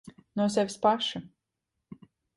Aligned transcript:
No 0.39 0.47
sevis 0.55 0.79
paša. 0.85 1.21